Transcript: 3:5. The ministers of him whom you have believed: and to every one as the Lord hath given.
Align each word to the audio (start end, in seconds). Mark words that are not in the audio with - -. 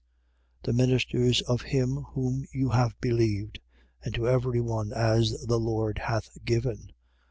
3:5. 0.63 0.63
The 0.63 0.73
ministers 0.73 1.41
of 1.41 1.61
him 1.61 1.97
whom 2.15 2.47
you 2.51 2.69
have 2.69 2.99
believed: 3.01 3.59
and 4.01 4.15
to 4.15 4.27
every 4.27 4.59
one 4.59 4.91
as 4.91 5.39
the 5.45 5.59
Lord 5.59 5.99
hath 5.99 6.43
given. 6.43 6.91